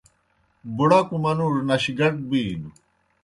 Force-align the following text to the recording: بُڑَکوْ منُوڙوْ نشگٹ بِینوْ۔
بُڑَکوْ 0.75 1.17
منُوڙوْ 1.23 1.61
نشگٹ 1.69 2.15
بِینوْ۔ 2.29 2.69